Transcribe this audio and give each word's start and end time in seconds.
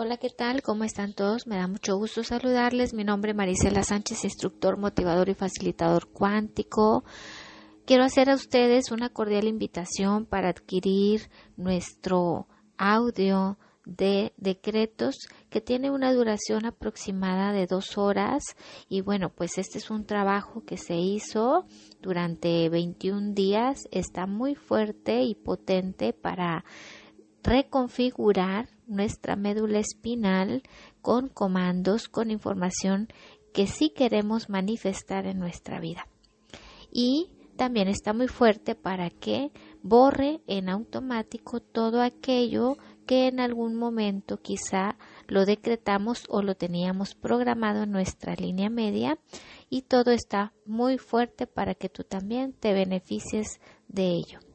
Hola, 0.00 0.16
¿qué 0.16 0.30
tal? 0.30 0.62
¿Cómo 0.62 0.84
están 0.84 1.12
todos? 1.12 1.48
Me 1.48 1.56
da 1.56 1.66
mucho 1.66 1.96
gusto 1.96 2.22
saludarles. 2.22 2.94
Mi 2.94 3.02
nombre 3.02 3.32
es 3.32 3.36
Marisela 3.36 3.82
Sánchez, 3.82 4.22
instructor, 4.22 4.78
motivador 4.78 5.28
y 5.28 5.34
facilitador 5.34 6.12
cuántico. 6.12 7.02
Quiero 7.84 8.04
hacer 8.04 8.30
a 8.30 8.36
ustedes 8.36 8.92
una 8.92 9.08
cordial 9.08 9.48
invitación 9.48 10.24
para 10.24 10.50
adquirir 10.50 11.28
nuestro 11.56 12.46
audio 12.76 13.58
de 13.86 14.34
decretos 14.36 15.16
que 15.50 15.60
tiene 15.60 15.90
una 15.90 16.12
duración 16.12 16.64
aproximada 16.64 17.52
de 17.52 17.66
dos 17.66 17.98
horas 17.98 18.44
y 18.88 19.00
bueno 19.00 19.30
pues 19.30 19.58
este 19.58 19.78
es 19.78 19.90
un 19.90 20.06
trabajo 20.06 20.62
que 20.64 20.76
se 20.76 20.94
hizo 20.94 21.64
durante 22.00 22.68
21 22.68 23.32
días 23.32 23.88
está 23.90 24.26
muy 24.26 24.54
fuerte 24.54 25.22
y 25.22 25.34
potente 25.34 26.12
para 26.12 26.64
reconfigurar 27.42 28.68
nuestra 28.88 29.36
médula 29.36 29.78
espinal 29.78 30.62
con 31.02 31.28
comandos, 31.28 32.08
con 32.08 32.30
información 32.30 33.08
que 33.52 33.66
sí 33.66 33.90
queremos 33.90 34.48
manifestar 34.48 35.26
en 35.26 35.38
nuestra 35.38 35.80
vida. 35.80 36.08
Y 36.90 37.30
también 37.56 37.88
está 37.88 38.12
muy 38.12 38.28
fuerte 38.28 38.74
para 38.74 39.10
que 39.10 39.50
borre 39.82 40.40
en 40.46 40.68
automático 40.68 41.60
todo 41.60 42.02
aquello 42.02 42.76
que 43.04 43.26
en 43.26 43.40
algún 43.40 43.74
momento 43.74 44.40
quizá 44.40 44.96
lo 45.26 45.44
decretamos 45.44 46.24
o 46.28 46.42
lo 46.42 46.54
teníamos 46.54 47.14
programado 47.14 47.82
en 47.82 47.90
nuestra 47.90 48.34
línea 48.34 48.70
media 48.70 49.18
y 49.70 49.82
todo 49.82 50.12
está 50.12 50.52
muy 50.66 50.98
fuerte 50.98 51.46
para 51.46 51.74
que 51.74 51.88
tú 51.88 52.04
también 52.04 52.52
te 52.52 52.72
beneficies 52.74 53.60
de 53.88 54.10
ello. 54.10 54.47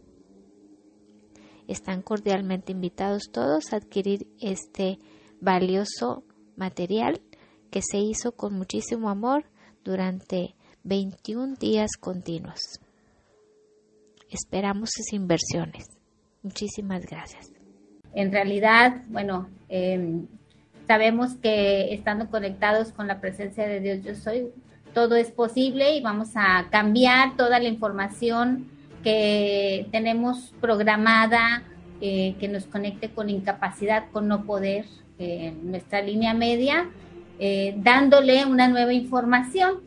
Están 1.68 2.02
cordialmente 2.02 2.72
invitados 2.72 3.30
todos 3.32 3.72
a 3.72 3.78
adquirir 3.78 4.28
este 4.40 5.00
valioso 5.40 6.24
material 6.56 7.22
que 7.72 7.82
se 7.82 7.98
hizo 7.98 8.34
con 8.34 8.54
muchísimo 8.54 9.10
amor 9.10 9.46
durante 9.84 10.56
21 10.84 11.56
días 11.56 11.92
continuos. 12.00 12.60
Esperamos 14.30 14.90
sus 14.94 15.14
inversiones. 15.14 15.86
Muchísimas 16.42 17.06
gracias. 17.06 17.52
En 18.14 18.32
realidad, 18.32 19.04
bueno, 19.08 19.50
em, 19.70 20.28
sabemos 20.88 21.36
que 21.36 21.94
estando 21.94 22.30
conectados 22.30 22.92
con 22.92 23.08
la 23.08 23.20
presencia 23.20 23.68
de 23.68 23.80
Dios, 23.80 24.04
yo 24.04 24.16
soy, 24.16 24.50
todo 24.94 25.16
es 25.16 25.32
posible 25.32 25.96
y 25.96 26.02
vamos 26.02 26.30
a 26.36 26.70
cambiar 26.70 27.36
toda 27.38 27.60
la 27.60 27.68
información 27.68 28.70
que 29.04 29.88
tenemos 29.92 30.54
programada, 30.62 31.64
eh, 32.02 32.36
que 32.40 32.48
nos 32.48 32.66
conecte 32.66 33.10
con 33.10 33.30
incapacidad, 33.30 34.06
con 34.12 34.28
no 34.28 34.44
poder, 34.44 34.86
eh, 35.20 35.54
nuestra 35.64 36.02
línea 36.02 36.34
media, 36.34 36.90
eh, 37.40 37.76
dándole 37.78 38.46
una 38.46 38.68
nueva 38.68 38.94
información. 38.94 39.82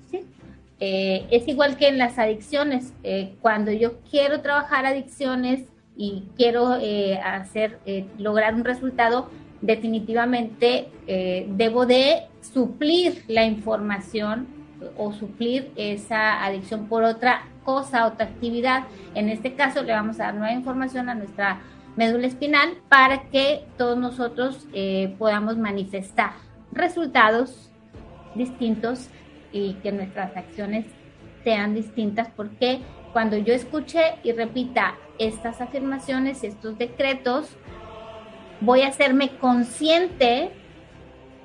es 0.79 1.49
igual 1.49 1.79
que 1.79 1.89
en 1.89 1.97
las 1.97 2.19
adicciones. 2.19 2.93
cuando 3.41 3.73
yo 3.73 3.99
quiero 4.11 4.43
trabajar 4.43 4.85
adicciones 4.85 5.63
y 5.97 6.25
quiero 6.37 6.79
hacer, 7.25 7.79
lograr 8.19 8.55
un 8.55 8.65
resultado, 8.65 9.31
definitivamente 9.63 10.89
debo 11.49 11.87
de 11.87 12.27
suplir 12.43 13.25
la 13.27 13.47
información 13.47 14.49
o 14.99 15.15
suplir 15.15 15.71
esa 15.77 16.45
adicción 16.45 16.89
por 16.89 17.05
otra 17.05 17.47
cosa, 17.67 18.07
otra 18.07 18.25
actividad. 18.25 18.85
En 19.15 19.29
este 19.29 19.55
caso 19.55 19.83
le 19.83 19.93
vamos 19.93 20.19
a 20.19 20.25
dar 20.25 20.35
nueva 20.35 20.53
información 20.53 21.11
a 21.11 21.15
nuestra 21.15 21.61
médula 21.97 22.27
espinal 22.29 22.79
para 22.89 23.25
que 23.25 23.65
todos 23.77 23.99
nosotros 23.99 24.67
eh, 24.73 25.15
podamos 25.19 25.59
manifestar 25.59 26.33
resultados 26.73 27.71
distintos 28.35 29.09
y 29.53 29.75
que 29.83 29.93
nuestras 29.93 30.37
acciones 30.37 30.87
sean 31.43 31.75
distintas 31.75 32.29
porque 32.37 32.81
cuando 33.13 33.37
yo 33.37 33.55
escuche 33.55 34.01
y 34.23 34.33
repita 34.33 34.95
estas 35.19 35.61
afirmaciones, 35.61 36.45
estos 36.45 36.77
decretos, 36.77 37.57
voy 38.61 38.83
a 38.83 38.89
hacerme 38.89 39.31
consciente 39.39 40.51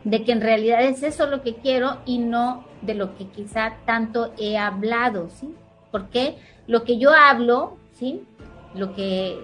de 0.03 0.23
que 0.23 0.31
en 0.31 0.41
realidad 0.41 0.83
es 0.83 1.03
eso 1.03 1.27
lo 1.27 1.41
que 1.41 1.55
quiero 1.55 2.01
y 2.05 2.17
no 2.17 2.65
de 2.81 2.95
lo 2.95 3.15
que 3.15 3.27
quizá 3.27 3.77
tanto 3.85 4.33
he 4.37 4.57
hablado, 4.57 5.29
¿sí? 5.29 5.55
Porque 5.91 6.37
lo 6.67 6.83
que 6.83 6.97
yo 6.97 7.11
hablo, 7.13 7.77
¿sí? 7.93 8.23
Lo 8.73 8.95
que 8.95 9.39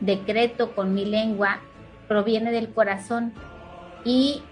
decreto 0.00 0.74
con 0.74 0.94
mi 0.94 1.04
lengua 1.04 1.60
proviene 2.08 2.50
del 2.50 2.72
corazón 2.72 3.32
y 4.04 4.42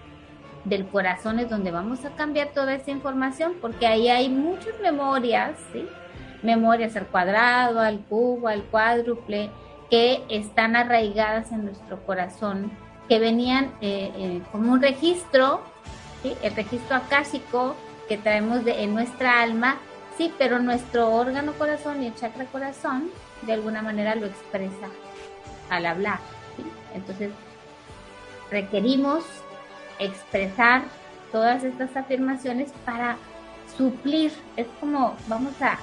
del 0.64 0.86
corazón 0.86 1.38
es 1.38 1.50
donde 1.50 1.70
vamos 1.70 2.04
a 2.04 2.10
cambiar 2.10 2.48
toda 2.48 2.74
esa 2.74 2.90
información 2.90 3.54
porque 3.60 3.86
ahí 3.86 4.08
hay 4.08 4.28
muchas 4.28 4.78
memorias, 4.80 5.56
¿sí? 5.72 5.86
memorias 6.42 6.96
al 6.96 7.06
cuadrado, 7.06 7.80
al 7.80 8.00
cubo, 8.00 8.48
al 8.48 8.62
cuádruple, 8.64 9.50
que 9.90 10.22
están 10.28 10.76
arraigadas 10.76 11.50
en 11.52 11.64
nuestro 11.64 12.04
corazón, 12.04 12.70
que 13.08 13.18
venían 13.18 13.72
eh, 13.80 14.12
eh, 14.16 14.42
como 14.52 14.72
un 14.72 14.80
registro, 14.80 15.62
el 16.22 16.54
registro 16.54 16.96
acásico 16.96 17.74
que 18.08 18.16
traemos 18.16 18.64
de, 18.64 18.82
en 18.84 18.94
nuestra 18.94 19.42
alma, 19.42 19.76
sí, 20.20 20.30
pero 20.36 20.58
nuestro 20.58 21.10
órgano 21.14 21.54
corazón 21.54 22.02
y 22.02 22.08
el 22.08 22.14
chakra 22.14 22.44
corazón 22.44 23.10
de 23.40 23.54
alguna 23.54 23.80
manera 23.80 24.14
lo 24.14 24.26
expresa 24.26 24.90
al 25.70 25.86
hablar. 25.86 26.18
Entonces, 26.94 27.30
requerimos 28.50 29.24
expresar 29.98 30.82
todas 31.32 31.64
estas 31.64 31.96
afirmaciones 31.96 32.70
para 32.84 33.16
suplir, 33.78 34.30
es 34.58 34.66
como 34.78 35.16
vamos 35.26 35.54
a 35.62 35.78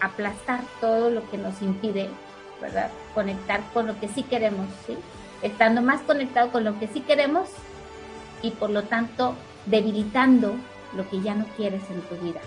aplastar 0.00 0.60
todo 0.80 1.10
lo 1.10 1.28
que 1.28 1.38
nos 1.38 1.60
impide, 1.62 2.08
¿verdad? 2.60 2.92
Conectar 3.16 3.62
con 3.74 3.88
lo 3.88 3.98
que 3.98 4.06
sí 4.06 4.22
queremos. 4.22 4.68
Estando 5.42 5.82
más 5.82 6.02
conectado 6.02 6.52
con 6.52 6.62
lo 6.62 6.78
que 6.78 6.86
sí 6.86 7.00
queremos 7.00 7.48
y 8.42 8.52
por 8.52 8.70
lo 8.70 8.84
tanto 8.84 9.34
debilitando 9.64 10.54
lo 10.96 11.08
que 11.10 11.20
ya 11.20 11.34
no 11.34 11.46
quieres 11.56 11.82
en 11.90 12.00
tu 12.02 12.14
vida. 12.24 12.40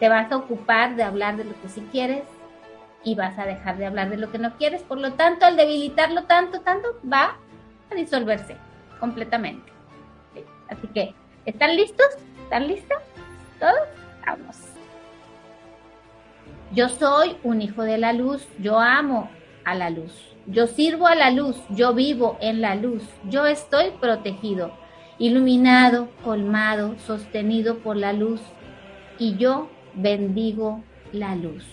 Te 0.00 0.08
vas 0.08 0.32
a 0.32 0.36
ocupar 0.38 0.96
de 0.96 1.04
hablar 1.04 1.36
de 1.36 1.44
lo 1.44 1.60
que 1.60 1.68
sí 1.68 1.86
quieres 1.92 2.24
y 3.04 3.14
vas 3.14 3.38
a 3.38 3.46
dejar 3.46 3.76
de 3.76 3.86
hablar 3.86 4.10
de 4.10 4.16
lo 4.16 4.32
que 4.32 4.38
no 4.38 4.56
quieres. 4.56 4.82
Por 4.82 4.98
lo 4.98 5.12
tanto, 5.12 5.46
al 5.46 5.56
debilitarlo 5.56 6.24
tanto, 6.24 6.60
tanto, 6.62 6.88
va 7.10 7.36
a 7.90 7.94
disolverse 7.94 8.56
completamente. 8.98 9.70
Así 10.68 10.86
que, 10.88 11.14
¿están 11.44 11.76
listos? 11.76 12.06
¿Están 12.44 12.66
listos? 12.66 12.98
¿Todos? 13.58 13.88
Vamos. 14.26 14.56
Yo 16.72 16.88
soy 16.88 17.36
un 17.42 17.62
hijo 17.62 17.82
de 17.82 17.98
la 17.98 18.12
luz, 18.12 18.46
yo 18.58 18.78
amo 18.78 19.28
a 19.64 19.74
la 19.74 19.90
luz, 19.90 20.36
yo 20.46 20.68
sirvo 20.68 21.08
a 21.08 21.16
la 21.16 21.30
luz, 21.30 21.60
yo 21.70 21.94
vivo 21.94 22.38
en 22.40 22.60
la 22.60 22.76
luz, 22.76 23.02
yo 23.24 23.46
estoy 23.46 23.90
protegido, 24.00 24.72
iluminado, 25.18 26.08
colmado, 26.22 26.96
sostenido 27.00 27.78
por 27.78 27.96
la 27.96 28.12
luz, 28.12 28.40
y 29.18 29.36
yo 29.36 29.68
bendigo 29.94 30.82
la 31.12 31.34
luz. 31.34 31.66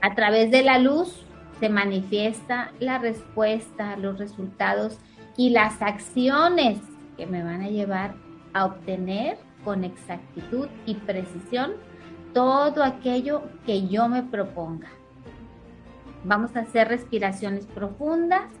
A 0.00 0.14
través 0.14 0.50
de 0.50 0.62
la 0.62 0.78
luz 0.78 1.24
se 1.58 1.68
manifiesta 1.68 2.72
la 2.78 2.98
respuesta, 2.98 3.96
los 3.96 4.18
resultados 4.18 4.98
y 5.36 5.50
las 5.50 5.82
acciones 5.82 6.78
que 7.16 7.26
me 7.26 7.42
van 7.42 7.62
a 7.62 7.68
llevar 7.68 8.14
a 8.52 8.64
obtener 8.66 9.38
con 9.64 9.84
exactitud 9.84 10.68
y 10.86 10.94
precisión 10.94 11.72
todo 12.32 12.84
aquello 12.84 13.42
que 13.66 13.88
yo 13.88 14.08
me 14.08 14.22
proponga. 14.22 14.88
Vamos 16.24 16.56
a 16.56 16.60
hacer 16.60 16.88
respiraciones 16.88 17.66
profundas. 17.66 18.52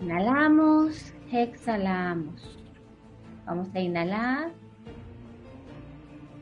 Inhalamos, 0.00 1.12
exhalamos. 1.32 2.65
Vamos 3.46 3.68
a 3.74 3.80
inhalar 3.80 4.50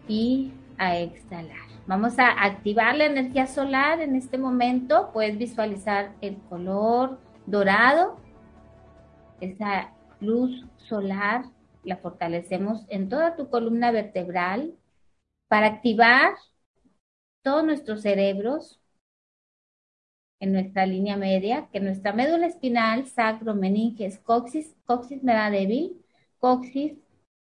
y 0.08 0.52
a 0.78 0.98
exhalar. 0.98 1.68
Vamos 1.86 2.18
a 2.18 2.30
activar 2.44 2.96
la 2.96 3.04
energía 3.04 3.46
solar 3.46 4.00
en 4.00 4.16
este 4.16 4.38
momento. 4.38 5.10
Puedes 5.12 5.36
visualizar 5.36 6.14
el 6.22 6.38
color 6.48 7.20
dorado. 7.44 8.16
Esa 9.40 9.92
luz 10.20 10.64
solar 10.78 11.44
la 11.82 11.98
fortalecemos 11.98 12.86
en 12.88 13.10
toda 13.10 13.36
tu 13.36 13.50
columna 13.50 13.90
vertebral 13.90 14.72
para 15.48 15.66
activar 15.66 16.34
todos 17.42 17.64
nuestros 17.64 18.00
cerebros 18.00 18.80
en 20.40 20.52
nuestra 20.52 20.86
línea 20.86 21.16
media, 21.16 21.68
que 21.70 21.80
nuestra 21.80 22.14
médula 22.14 22.46
espinal, 22.46 23.06
sacro, 23.06 23.54
meninges, 23.54 24.18
coxis, 24.18 24.74
coxis 24.86 25.22
me 25.22 25.34
da 25.34 25.50
débil, 25.50 26.03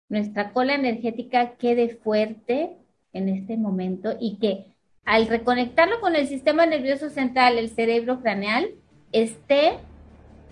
nuestra 0.09 0.53
cola 0.53 0.75
energética 0.75 1.57
quede 1.57 1.97
fuerte, 1.97 2.77
en 3.15 3.29
este 3.29 3.57
momento 3.57 4.17
y 4.21 4.37
que 4.37 4.67
al 5.07 5.27
reconectarlo 5.29 6.01
con 6.01 6.17
el 6.17 6.27
sistema 6.27 6.67
nervioso 6.67 7.09
central, 7.09 7.57
el 7.57 7.71
cerebro 7.71 8.21
craneal, 8.21 8.71
esté 9.13 9.79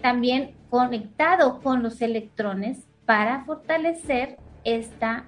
también 0.00 0.54
conectado 0.70 1.60
con 1.60 1.82
los 1.82 2.00
electrones 2.00 2.86
para 3.04 3.44
fortalecer 3.44 4.38
esta 4.64 5.26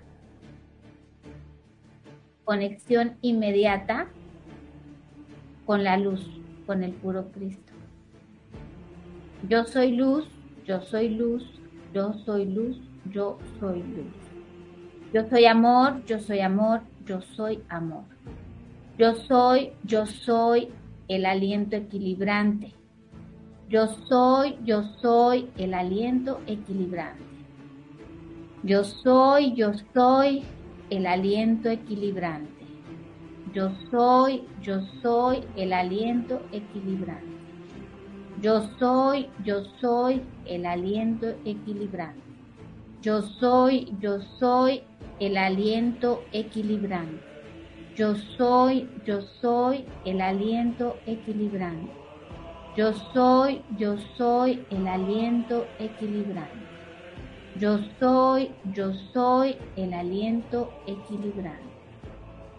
conexión 2.44 3.16
inmediata 3.20 4.08
con 5.66 5.82
la 5.82 5.96
luz, 5.96 6.28
con 6.66 6.82
el 6.82 6.92
puro 6.92 7.30
Cristo. 7.32 7.72
Yo 9.48 9.64
soy 9.64 9.92
luz, 9.92 10.26
yo 10.66 10.82
soy 10.82 11.08
luz, 11.08 11.44
yo 11.92 12.12
soy 12.24 12.44
luz, 12.44 12.78
yo 13.10 13.38
soy 13.60 13.82
luz. 13.82 14.24
Yo 15.12 15.28
soy 15.28 15.46
amor, 15.46 16.04
yo 16.06 16.18
soy 16.18 16.40
amor, 16.40 16.80
yo 17.06 17.20
soy 17.36 17.62
amor. 17.68 18.04
Yo 18.98 19.14
soy, 19.14 19.72
yo 19.84 20.06
soy 20.06 20.68
el 21.08 21.26
aliento 21.26 21.76
equilibrante. 21.76 22.72
Yo 23.68 23.86
soy, 24.08 24.58
yo 24.64 24.82
soy 25.00 25.50
el 25.56 25.74
aliento 25.74 26.40
equilibrante. 26.46 27.24
Yo 28.62 28.84
soy, 28.84 29.54
yo 29.54 29.72
soy 29.92 30.42
el 30.90 31.06
aliento 31.06 31.68
equilibrante. 31.68 32.64
Yo 33.52 33.70
soy, 33.90 34.42
yo 34.62 34.80
soy 35.02 35.44
el 35.56 35.72
aliento 35.72 36.40
equilibrante. 36.50 37.34
Yo 38.40 38.68
soy, 38.78 39.28
yo 39.44 39.64
soy 39.80 40.22
el 40.46 40.66
aliento 40.66 41.34
equilibrante. 41.44 42.33
Yo 43.04 43.20
soy, 43.20 43.94
yo 44.00 44.18
soy 44.38 44.82
el 45.20 45.36
aliento 45.36 46.24
equilibrante. 46.32 47.22
Yo 47.94 48.14
soy, 48.38 48.88
yo 49.04 49.20
soy 49.42 49.84
el 50.06 50.22
aliento 50.22 50.96
equilibrante. 51.04 51.92
Yo 52.74 52.94
soy, 53.12 53.60
yo 53.76 53.98
soy 54.16 54.64
el 54.70 54.88
aliento 54.88 55.66
equilibrante. 55.78 56.64
Yo 57.60 57.78
soy, 58.00 58.50
yo 58.72 58.94
soy 59.12 59.56
el 59.76 59.92
aliento 59.92 60.72
equilibrante. 60.86 61.74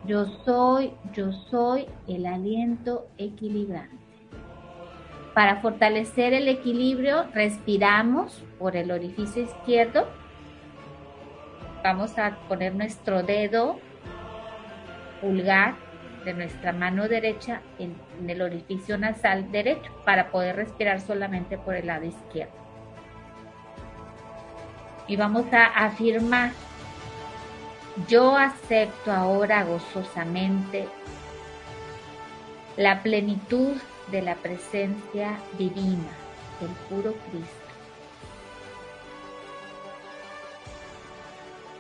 Yo 0.06 0.28
soy, 0.46 0.92
yo 1.12 1.32
soy 1.50 1.88
el 2.08 2.28
aliento 2.28 3.08
equilibrante. 3.18 3.98
Para 5.34 5.60
fortalecer 5.64 6.34
el 6.34 6.48
equilibrio, 6.48 7.26
respiramos 7.34 8.44
por 8.60 8.76
el 8.76 8.92
orificio 8.92 9.42
izquierdo. 9.42 10.06
Vamos 11.86 12.18
a 12.18 12.32
poner 12.48 12.74
nuestro 12.74 13.22
dedo 13.22 13.80
pulgar 15.22 15.76
de 16.24 16.34
nuestra 16.34 16.74
mano 16.74 17.08
derecha 17.08 17.62
en, 17.78 17.96
el 18.28 18.42
orificio 18.42 18.98
nasal 18.98 19.52
derecho 19.52 19.92
para 20.04 20.32
poder 20.32 20.56
respirar 20.56 21.00
solamente 21.00 21.60
por 21.60 21.76
el 21.76 21.86
lado 21.86 22.06
izquierdo. 22.06 22.56
Y 25.08 25.16
vamos 25.16 25.46
a 25.54 25.86
afirmar, 25.86 26.54
yo 28.08 28.36
acepto 28.36 29.12
ahora 29.12 29.64
gozosamente 29.64 30.88
la 32.78 33.04
plenitud 33.04 33.78
de 34.10 34.24
la 34.24 34.34
presencia 34.34 35.38
divina 35.56 36.10
del 36.60 36.72
puro 36.90 37.14
Cristo. 37.30 37.65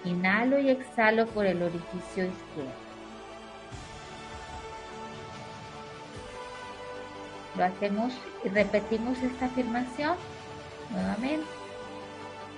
Inhalo 0.05 0.59
y 0.59 0.69
exhalo 0.69 1.25
por 1.27 1.45
el 1.45 1.61
orificio 1.61 2.25
izquierdo. 2.25 2.85
Lo 7.57 7.63
hacemos 7.63 8.13
y 8.43 8.49
repetimos 8.49 9.17
esta 9.23 9.45
afirmación 9.45 10.15
nuevamente. 10.91 11.47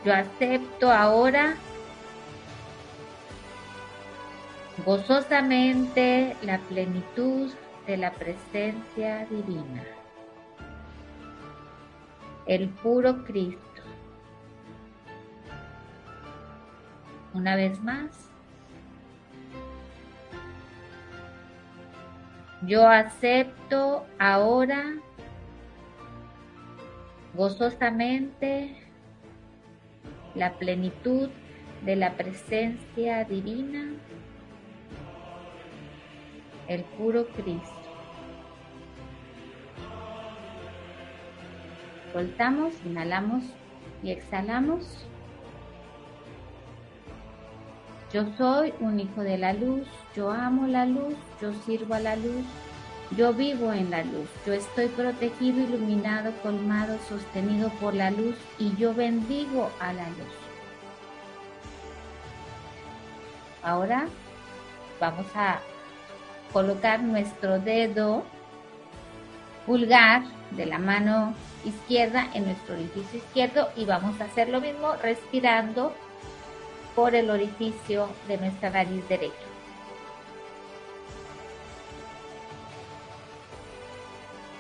Yo 0.04 0.14
acepto 0.14 0.92
ahora 0.92 1.56
gozosamente 4.86 6.36
la 6.42 6.60
plenitud 6.60 7.52
de 7.86 7.98
la 7.98 8.12
presencia 8.12 9.26
divina, 9.30 9.84
el 12.46 12.70
puro 12.70 13.24
Cristo. 13.24 13.67
Una 17.38 17.56
vez 17.56 17.80
más. 17.84 18.32
Yo 22.66 22.88
acepto 22.88 24.08
ahora 24.18 24.96
gozosamente 27.36 28.76
la 30.34 30.54
plenitud 30.54 31.30
de 31.86 31.96
la 31.96 32.18
presencia 32.18 33.24
divina, 33.26 33.86
el 36.68 36.84
puro 36.86 37.28
Cristo. 37.28 37.72
Soltamos, 42.12 42.74
inhalamos 42.84 43.44
y 44.02 44.10
exhalamos. 44.10 45.08
Yo 48.14 48.24
soy 48.38 48.74
un 48.80 49.00
hijo 49.02 49.22
de 49.22 49.38
la 49.38 49.52
luz, 49.52 49.86
yo 50.16 50.32
amo 50.32 50.66
la 50.66 50.86
luz, 50.86 51.16
yo 51.42 51.52
sirvo 51.66 51.94
a 51.94 52.00
la 52.00 52.16
luz, 52.16 52.46
yo 53.18 53.34
vivo 53.34 53.74
en 53.74 53.92
la 53.92 54.04
luz, 54.04 54.30
yo 54.46 54.54
estoy 54.54 54.88
protegido, 54.88 55.62
iluminado, 55.62 56.32
colmado, 56.42 56.98
sostenido 57.10 57.70
por 57.82 57.94
la 57.94 58.12
luz 58.12 58.36
y 58.60 58.74
yo 58.78 58.94
bendigo 58.94 59.70
a 59.82 59.92
la 59.92 60.08
luz. 60.08 60.34
Ahora 63.62 64.08
vamos 65.02 65.26
a 65.36 65.60
colocar 66.54 67.02
nuestro 67.04 67.60
dedo 67.60 68.24
pulgar 69.66 70.24
de 70.52 70.66
la 70.66 70.80
mano 70.80 71.34
izquierda 71.66 72.30
en 72.34 72.46
nuestro 72.46 72.76
orificio 72.76 73.20
izquierdo 73.20 73.70
y 73.76 73.84
vamos 73.84 74.22
a 74.22 74.26
hacer 74.26 74.48
lo 74.48 74.62
mismo 74.62 74.94
respirando 75.04 75.94
por 76.98 77.14
el 77.14 77.30
orificio 77.30 78.10
de 78.28 78.40
nuestra 78.40 78.72
nariz 78.72 79.08
derecha. 79.08 79.36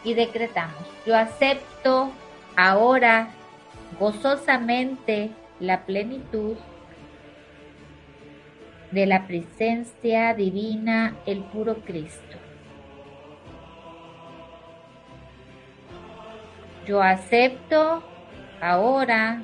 Y 0.04 0.14
decretamos, 0.14 0.86
yo 1.04 1.18
acepto 1.18 2.12
ahora 2.56 3.30
gozosamente 4.00 5.32
la 5.60 5.88
plenitud 5.88 6.58
de 8.92 9.08
la 9.08 9.26
presencia 9.26 10.36
divina, 10.36 11.16
el 11.26 11.40
puro 11.40 11.78
Cristo. 11.78 12.38
Yo 16.86 17.02
acepto 17.02 18.04
ahora 18.62 19.42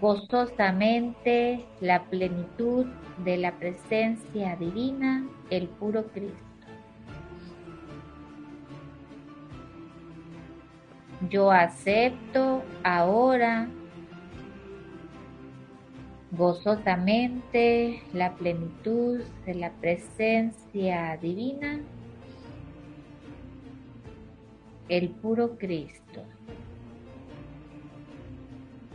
gozosamente 0.00 1.64
la 1.80 2.02
plenitud 2.04 2.86
de 3.24 3.36
la 3.36 3.52
presencia 3.52 4.56
divina, 4.56 5.26
el 5.50 5.68
puro 5.68 6.06
Cristo. 6.08 6.38
Yo 11.30 11.50
acepto 11.50 12.62
ahora 12.82 13.68
gozosamente 16.32 18.02
la 18.12 18.34
plenitud 18.34 19.20
de 19.46 19.54
la 19.54 19.70
presencia 19.70 21.16
divina, 21.22 21.80
el 24.88 25.10
puro 25.10 25.56
Cristo. 25.56 26.24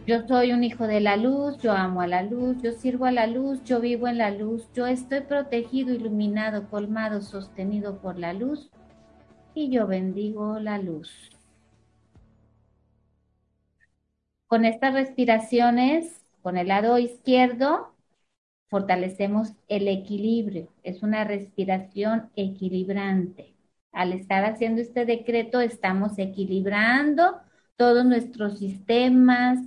Yo 0.10 0.26
soy 0.28 0.54
un 0.54 0.64
hijo 0.64 0.88
de 0.88 1.02
la 1.02 1.18
luz, 1.18 1.60
yo 1.60 1.72
amo 1.72 2.02
a 2.02 2.08
la 2.08 2.24
luz, 2.24 2.58
yo 2.64 2.72
sirvo 2.72 3.06
a 3.06 3.12
la 3.12 3.28
luz, 3.28 3.64
yo 3.64 3.80
vivo 3.80 4.08
en 4.08 4.18
la 4.18 4.32
luz, 4.32 4.68
yo 4.74 4.88
estoy 4.88 5.22
protegido, 5.22 5.94
iluminado, 5.94 6.68
colmado, 6.68 7.22
sostenido 7.22 8.02
por 8.02 8.18
la 8.18 8.34
luz 8.34 8.72
y 9.54 9.70
yo 9.70 9.86
bendigo 9.86 10.60
la 10.60 10.80
luz. 10.80 11.30
Con 14.48 14.66
estas 14.66 14.96
respiraciones, 14.96 16.26
con 16.42 16.58
el 16.58 16.70
lado 16.70 16.98
izquierdo, 16.98 17.94
fortalecemos 18.68 19.54
el 19.68 19.88
equilibrio. 19.88 20.74
Es 20.82 21.04
una 21.04 21.24
respiración 21.24 22.32
equilibrante. 22.36 23.54
Al 23.92 24.14
estar 24.14 24.44
haciendo 24.44 24.82
este 24.82 25.06
decreto, 25.06 25.62
estamos 25.62 26.18
equilibrando 26.18 27.42
todos 27.76 28.04
nuestros 28.06 28.58
sistemas, 28.58 29.60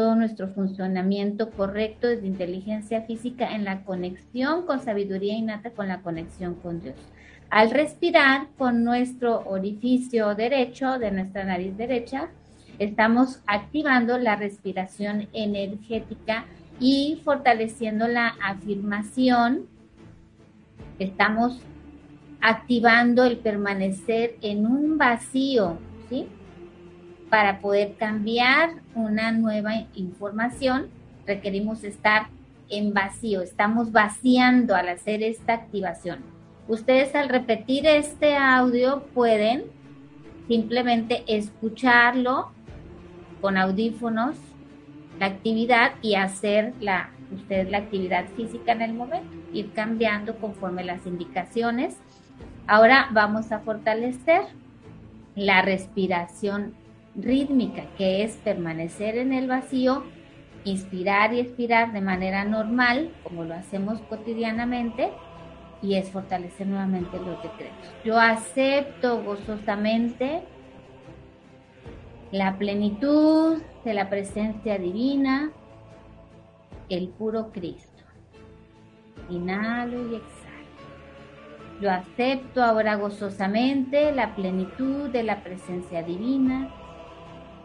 todo 0.00 0.14
nuestro 0.14 0.48
funcionamiento 0.48 1.50
correcto 1.50 2.06
desde 2.08 2.26
inteligencia 2.26 3.02
física 3.02 3.54
en 3.54 3.66
la 3.66 3.84
conexión 3.84 4.64
con 4.64 4.80
sabiduría 4.80 5.34
innata, 5.34 5.72
con 5.72 5.88
la 5.88 6.00
conexión 6.00 6.54
con 6.54 6.80
Dios. 6.80 6.94
Al 7.50 7.70
respirar 7.70 8.46
con 8.56 8.82
nuestro 8.82 9.42
orificio 9.46 10.34
derecho 10.34 10.98
de 10.98 11.10
nuestra 11.10 11.44
nariz 11.44 11.76
derecha, 11.76 12.30
estamos 12.78 13.42
activando 13.46 14.16
la 14.16 14.36
respiración 14.36 15.28
energética 15.34 16.46
y 16.80 17.20
fortaleciendo 17.22 18.08
la 18.08 18.28
afirmación. 18.42 19.66
Estamos 20.98 21.60
activando 22.40 23.24
el 23.24 23.36
permanecer 23.36 24.36
en 24.40 24.64
un 24.64 24.96
vacío, 24.96 25.76
¿sí? 26.08 26.26
Para 27.30 27.60
poder 27.60 27.94
cambiar 27.94 28.70
una 28.94 29.30
nueva 29.30 29.86
información, 29.94 30.88
requerimos 31.26 31.84
estar 31.84 32.26
en 32.68 32.92
vacío, 32.92 33.40
estamos 33.40 33.92
vaciando 33.92 34.74
al 34.74 34.88
hacer 34.88 35.22
esta 35.22 35.54
activación. 35.54 36.18
Ustedes 36.66 37.14
al 37.14 37.28
repetir 37.28 37.86
este 37.86 38.36
audio 38.36 39.04
pueden 39.14 39.64
simplemente 40.48 41.22
escucharlo 41.28 42.50
con 43.40 43.56
audífonos, 43.56 44.34
la 45.20 45.26
actividad 45.26 45.92
y 46.02 46.16
hacer 46.16 46.74
la, 46.80 47.10
ustedes 47.32 47.70
la 47.70 47.78
actividad 47.78 48.26
física 48.36 48.72
en 48.72 48.82
el 48.82 48.92
momento, 48.92 49.28
ir 49.52 49.72
cambiando 49.72 50.36
conforme 50.36 50.82
las 50.82 51.06
indicaciones. 51.06 51.96
Ahora 52.66 53.08
vamos 53.12 53.52
a 53.52 53.60
fortalecer 53.60 54.42
la 55.36 55.62
respiración 55.62 56.74
rítmica, 57.14 57.84
que 57.96 58.22
es 58.22 58.36
permanecer 58.36 59.18
en 59.18 59.32
el 59.32 59.48
vacío 59.48 60.04
inspirar 60.64 61.32
y 61.32 61.40
expirar 61.40 61.92
de 61.92 62.00
manera 62.00 62.44
normal, 62.44 63.10
como 63.22 63.44
lo 63.44 63.54
hacemos 63.54 64.00
cotidianamente, 64.02 65.10
y 65.82 65.94
es 65.94 66.10
fortalecer 66.10 66.66
nuevamente 66.66 67.18
los 67.18 67.42
decretos. 67.42 67.94
Yo 68.04 68.18
acepto 68.18 69.22
gozosamente 69.22 70.42
la 72.32 72.58
plenitud 72.58 73.62
de 73.84 73.94
la 73.94 74.10
presencia 74.10 74.78
divina, 74.78 75.50
el 76.90 77.08
puro 77.08 77.50
Cristo. 77.52 77.88
Inhalo 79.30 80.10
y 80.10 80.16
exhalo. 80.16 80.50
Yo 81.80 81.90
acepto 81.90 82.62
ahora 82.62 82.96
gozosamente 82.96 84.12
la 84.12 84.34
plenitud 84.34 85.08
de 85.08 85.22
la 85.22 85.42
presencia 85.42 86.02
divina, 86.02 86.68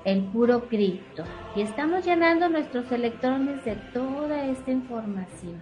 el 0.05 0.23
puro 0.23 0.69
Cristo. 0.69 1.23
Y 1.55 1.61
estamos 1.61 2.05
llenando 2.05 2.47
nuestros 2.47 2.89
electrones 2.91 3.65
de 3.65 3.75
toda 3.93 4.45
esta 4.45 4.71
información. 4.71 5.61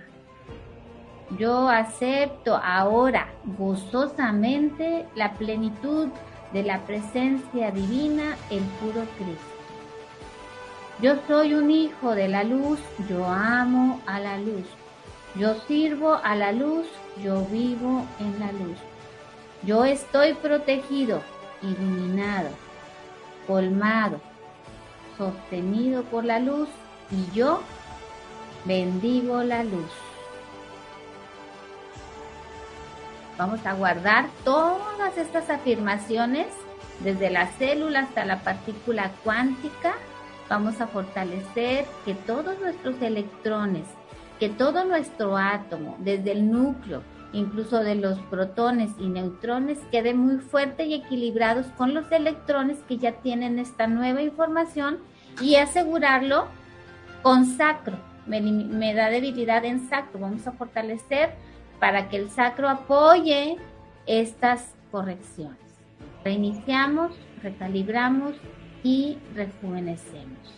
Yo 1.40 1.70
acepto 1.70 2.60
ahora 2.64 3.30
gozosamente 3.58 5.08
la 5.16 5.34
plenitud 5.34 6.10
de 6.52 6.64
la 6.64 6.86
presencia 6.86 7.72
divina, 7.72 8.36
el 8.52 8.62
puro 8.80 9.06
Cristo. 9.18 9.54
Yo 11.02 11.16
soy 11.28 11.56
un 11.56 11.72
hijo 11.72 12.14
de 12.14 12.28
la 12.28 12.44
luz, 12.44 12.80
yo 13.10 13.26
amo 13.26 14.00
a 14.06 14.20
la 14.20 14.38
luz. 14.38 14.66
Yo 15.36 15.56
sirvo 15.68 16.20
a 16.24 16.36
la 16.36 16.52
luz, 16.52 16.86
yo 17.24 17.44
vivo 17.46 18.06
en 18.20 18.40
la 18.40 18.52
luz. 18.52 18.78
Yo 19.64 19.86
estoy 19.86 20.34
protegido, 20.36 21.22
iluminado, 21.64 22.50
colmado, 23.48 24.22
sostenido 25.18 26.04
por 26.04 26.26
la 26.26 26.40
luz 26.40 26.70
y 27.12 27.36
yo 27.36 27.62
bendigo 28.66 29.44
la 29.44 29.64
luz. 29.64 29.92
Vamos 33.38 33.66
a 33.66 33.74
guardar 33.74 34.28
todas 34.44 35.18
estas 35.18 35.50
afirmaciones 35.50 36.48
desde 37.00 37.30
la 37.30 37.48
célula 37.48 38.02
hasta 38.02 38.26
la 38.26 38.42
partícula 38.42 39.12
cuántica. 39.24 39.96
Vamos 40.50 40.80
a 40.82 40.88
fortalecer 40.88 41.86
que 42.06 42.14
todos 42.14 42.60
nuestros 42.60 43.02
electrones, 43.02 43.86
que 44.40 44.50
todo 44.50 44.86
nuestro 44.86 45.36
átomo, 45.38 45.96
desde 46.00 46.32
el 46.32 46.52
núcleo, 46.52 47.02
incluso 47.34 47.84
de 47.84 47.96
los 47.96 48.20
protones 48.20 48.92
y 49.00 49.10
neutrones, 49.10 49.80
quede 49.92 50.14
muy 50.14 50.38
fuerte 50.38 50.86
y 50.86 50.94
equilibrados 50.94 51.66
con 51.78 51.94
los 51.94 52.12
electrones 52.12 52.78
que 52.88 52.98
ya 52.98 53.14
tienen 53.14 53.60
esta 53.60 53.88
nueva 53.88 54.22
información 54.22 55.00
y 55.42 55.56
asegurarlo 55.56 56.48
con 57.22 57.46
sacro. 57.46 57.98
Me, 58.26 58.40
me 58.40 58.94
da 58.94 59.10
debilidad 59.10 59.66
en 59.66 59.90
sacro. 59.90 60.20
Vamos 60.20 60.48
a 60.48 60.54
fortalecer 60.54 61.32
para 61.80 62.08
que 62.08 62.18
el 62.18 62.30
sacro 62.30 62.70
apoye 62.70 63.58
estas 64.06 64.74
correcciones. 64.92 65.58
Reiniciamos, 66.24 67.12
recalibramos 67.42 68.36
y 68.84 69.18
rejuvenecemos. 69.36 70.54